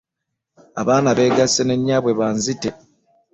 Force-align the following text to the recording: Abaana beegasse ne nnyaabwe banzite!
Abaana 0.81 1.09
beegasse 1.17 1.61
ne 1.63 1.75
nnyaabwe 1.79 2.11
banzite! 2.19 2.69